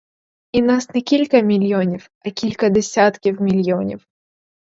[0.59, 4.07] І нас не кілька мільйонів, а кілька десятків мільйонів.